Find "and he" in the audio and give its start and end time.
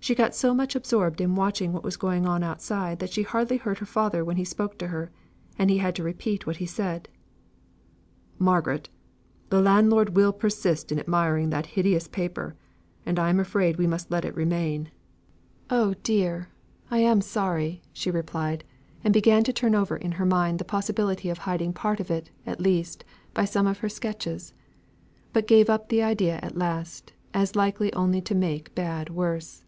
5.58-5.76